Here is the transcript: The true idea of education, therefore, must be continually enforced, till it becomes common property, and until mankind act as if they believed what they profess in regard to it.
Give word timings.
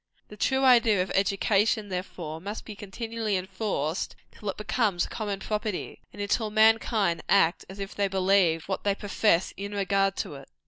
The 0.29 0.35
true 0.35 0.63
idea 0.63 1.03
of 1.03 1.11
education, 1.13 1.89
therefore, 1.89 2.41
must 2.41 2.65
be 2.65 2.75
continually 2.75 3.37
enforced, 3.37 4.15
till 4.31 4.49
it 4.49 4.57
becomes 4.57 5.05
common 5.05 5.39
property, 5.41 6.01
and 6.11 6.19
until 6.19 6.49
mankind 6.49 7.21
act 7.29 7.65
as 7.69 7.77
if 7.77 7.93
they 7.93 8.07
believed 8.07 8.67
what 8.67 8.83
they 8.83 8.95
profess 8.95 9.53
in 9.57 9.73
regard 9.73 10.15
to 10.15 10.33
it. 10.33 10.49